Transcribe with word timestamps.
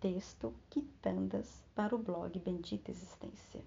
texto 0.00 0.54
Quitandas 0.70 1.62
para 1.74 1.94
o 1.94 1.98
blog 1.98 2.38
Bendita 2.38 2.90
Existência. 2.90 3.62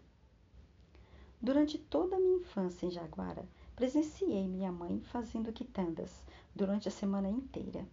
Durante 1.40 1.78
toda 1.78 2.16
a 2.16 2.20
minha 2.20 2.38
infância 2.38 2.88
em 2.88 2.90
Jaguara, 2.90 3.46
presenciei 3.76 4.48
minha 4.48 4.72
mãe 4.72 5.00
fazendo 5.12 5.54
quitandas 5.54 6.24
durante 6.56 6.88
a 6.88 6.92
semana 6.92 7.30
inteira. 7.30 7.86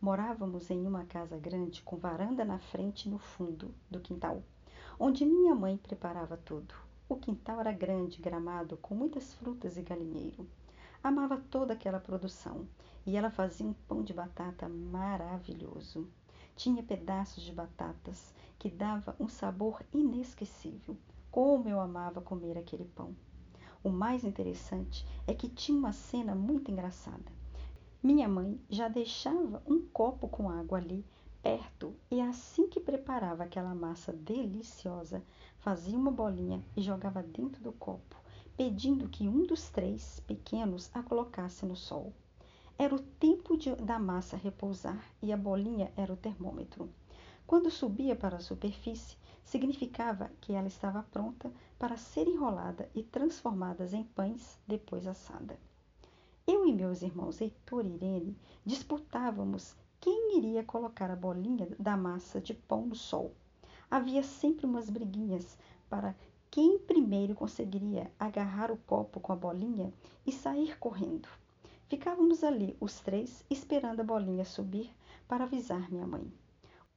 Morávamos 0.00 0.70
em 0.70 0.86
uma 0.86 1.04
casa 1.04 1.36
grande 1.36 1.82
com 1.82 1.98
varanda 1.98 2.46
na 2.46 2.58
frente 2.58 3.06
e 3.06 3.10
no 3.10 3.18
fundo 3.18 3.74
do 3.90 4.00
quintal, 4.00 4.42
onde 4.98 5.26
minha 5.26 5.54
mãe 5.54 5.76
preparava 5.76 6.38
tudo. 6.38 6.74
O 7.06 7.16
quintal 7.16 7.60
era 7.60 7.72
grande, 7.72 8.22
gramado, 8.22 8.78
com 8.78 8.94
muitas 8.94 9.34
frutas 9.34 9.76
e 9.76 9.82
galinheiro. 9.82 10.48
Amava 11.04 11.36
toda 11.50 11.74
aquela 11.74 12.00
produção 12.00 12.66
e 13.04 13.18
ela 13.18 13.30
fazia 13.30 13.66
um 13.66 13.74
pão 13.86 14.02
de 14.02 14.14
batata 14.14 14.66
maravilhoso. 14.66 16.08
Tinha 16.56 16.82
pedaços 16.82 17.42
de 17.42 17.52
batatas 17.52 18.34
que 18.58 18.70
dava 18.70 19.16
um 19.18 19.28
sabor 19.28 19.82
inesquecível. 19.92 20.96
Como 21.30 21.68
eu 21.68 21.80
amava 21.80 22.20
comer 22.20 22.58
aquele 22.58 22.84
pão! 22.84 23.14
O 23.82 23.90
mais 23.90 24.22
interessante 24.22 25.06
é 25.26 25.34
que 25.34 25.48
tinha 25.48 25.76
uma 25.76 25.92
cena 25.92 26.34
muito 26.34 26.70
engraçada. 26.70 27.32
Minha 28.02 28.28
mãe 28.28 28.60
já 28.70 28.88
deixava 28.88 29.62
um 29.66 29.80
copo 29.80 30.28
com 30.28 30.48
água 30.48 30.78
ali 30.78 31.04
perto 31.42 31.92
e 32.08 32.20
assim 32.20 32.68
que 32.68 32.78
preparava 32.78 33.42
aquela 33.42 33.74
massa 33.74 34.12
deliciosa, 34.12 35.22
fazia 35.58 35.98
uma 35.98 36.10
bolinha 36.12 36.62
e 36.76 36.80
jogava 36.80 37.20
dentro 37.22 37.60
do 37.60 37.72
copo, 37.72 38.16
pedindo 38.56 39.08
que 39.08 39.28
um 39.28 39.44
dos 39.44 39.68
três 39.68 40.20
pequenos 40.20 40.88
a 40.94 41.02
colocasse 41.02 41.66
no 41.66 41.74
sol. 41.74 42.12
Era 42.84 42.96
o 42.96 42.98
tempo 42.98 43.56
de, 43.56 43.72
da 43.76 43.96
massa 43.96 44.36
repousar 44.36 45.00
e 45.22 45.32
a 45.32 45.36
bolinha 45.36 45.92
era 45.96 46.12
o 46.12 46.16
termômetro. 46.16 46.90
Quando 47.46 47.70
subia 47.70 48.16
para 48.16 48.38
a 48.38 48.40
superfície, 48.40 49.16
significava 49.44 50.32
que 50.40 50.52
ela 50.52 50.66
estava 50.66 51.04
pronta 51.04 51.52
para 51.78 51.96
ser 51.96 52.26
enrolada 52.26 52.90
e 52.92 53.04
transformada 53.04 53.88
em 53.96 54.02
pães 54.02 54.58
depois 54.66 55.06
assada. 55.06 55.56
Eu 56.44 56.66
e 56.66 56.72
meus 56.72 57.02
irmãos 57.02 57.40
Heitor 57.40 57.86
e 57.86 57.94
Irene 57.94 58.36
disputávamos 58.66 59.76
quem 60.00 60.36
iria 60.36 60.64
colocar 60.64 61.08
a 61.08 61.14
bolinha 61.14 61.68
da 61.78 61.96
massa 61.96 62.40
de 62.40 62.52
pão 62.52 62.84
no 62.86 62.96
sol. 62.96 63.32
Havia 63.88 64.24
sempre 64.24 64.66
umas 64.66 64.90
briguinhas 64.90 65.56
para 65.88 66.16
quem 66.50 66.80
primeiro 66.80 67.36
conseguiria 67.36 68.10
agarrar 68.18 68.72
o 68.72 68.76
copo 68.76 69.20
com 69.20 69.32
a 69.32 69.36
bolinha 69.36 69.92
e 70.26 70.32
sair 70.32 70.76
correndo. 70.80 71.28
Ficávamos 71.92 72.42
ali, 72.42 72.74
os 72.80 73.00
três, 73.00 73.44
esperando 73.50 74.00
a 74.00 74.02
bolinha 74.02 74.46
subir 74.46 74.90
para 75.28 75.44
avisar 75.44 75.90
minha 75.90 76.06
mãe. 76.06 76.32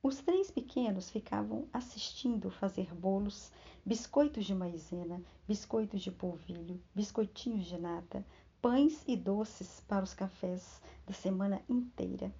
Os 0.02 0.22
três 0.22 0.50
pequenos 0.50 1.10
ficavam 1.10 1.68
assistindo 1.74 2.50
fazer 2.50 2.96
bolos, 2.96 3.52
biscoitos 3.86 4.46
de 4.46 4.56
maizena, 4.56 5.22
biscoitos 5.46 6.02
de 6.02 6.12
polvilho, 6.12 6.82
biscoitinhos 6.96 7.66
de 7.66 7.78
nata, 7.78 8.26
pães 8.62 9.04
e 9.06 9.18
doces 9.18 9.84
para 9.86 10.06
os 10.06 10.14
cafés 10.14 10.82
da 11.06 11.14
semana 11.14 11.62
inteira. 11.68 12.34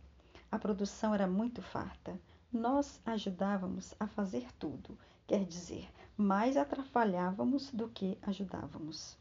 A 0.50 0.58
produção 0.58 1.14
era 1.14 1.28
muito 1.28 1.62
farta. 1.62 2.18
Nós 2.54 3.02
ajudávamos 3.06 3.94
a 4.00 4.08
fazer 4.08 4.48
tudo, 4.54 4.98
quer 5.28 5.44
dizer, 5.44 5.90
mais 6.16 6.56
atrapalhávamos 6.56 7.70
do 7.72 7.90
que 7.90 8.18
ajudávamos. 8.22 9.18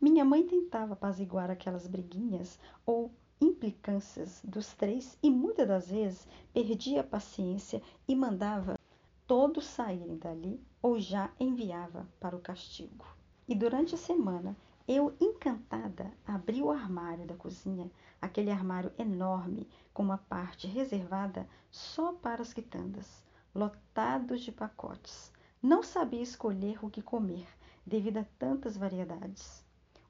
Minha 0.00 0.24
mãe 0.24 0.46
tentava 0.46 0.92
apaziguar 0.92 1.50
aquelas 1.50 1.86
briguinhas 1.86 2.58
ou 2.84 3.10
implicâncias 3.40 4.40
dos 4.44 4.74
três 4.74 5.18
e 5.22 5.30
muitas 5.30 5.66
das 5.66 5.88
vezes 5.88 6.28
perdia 6.52 7.00
a 7.00 7.04
paciência 7.04 7.82
e 8.06 8.14
mandava 8.14 8.78
todos 9.26 9.64
saírem 9.64 10.16
dali 10.18 10.60
ou 10.82 11.00
já 11.00 11.30
enviava 11.40 12.06
para 12.20 12.36
o 12.36 12.40
castigo. 12.40 13.06
E 13.48 13.54
durante 13.54 13.94
a 13.94 13.98
semana 13.98 14.56
eu, 14.86 15.16
encantada, 15.18 16.12
abri 16.26 16.62
o 16.62 16.70
armário 16.70 17.26
da 17.26 17.34
cozinha, 17.34 17.90
aquele 18.20 18.50
armário 18.50 18.92
enorme 18.98 19.66
com 19.94 20.02
uma 20.02 20.18
parte 20.18 20.66
reservada 20.66 21.48
só 21.70 22.12
para 22.12 22.42
as 22.42 22.52
quitandas, 22.52 23.24
lotados 23.54 24.42
de 24.42 24.52
pacotes. 24.52 25.32
Não 25.62 25.82
sabia 25.82 26.20
escolher 26.20 26.84
o 26.84 26.90
que 26.90 27.00
comer 27.00 27.46
devido 27.86 28.18
a 28.18 28.26
tantas 28.38 28.76
variedades. 28.76 29.64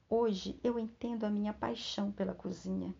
Hoje 0.07 0.59
eu 0.63 0.77
entendo 0.77 1.23
a 1.23 1.31
minha 1.31 1.51
paixão 1.51 2.11
pela 2.11 2.35
cozinha 2.35 2.93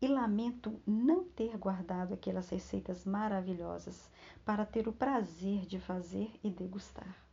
e 0.00 0.08
lamento 0.08 0.80
não 0.86 1.22
ter 1.22 1.56
guardado 1.58 2.14
aquelas 2.14 2.48
receitas 2.48 3.04
maravilhosas 3.04 4.10
para 4.42 4.64
ter 4.64 4.88
o 4.88 4.92
prazer 4.92 5.66
de 5.66 5.78
fazer 5.78 6.30
e 6.42 6.50
degustar. 6.50 7.25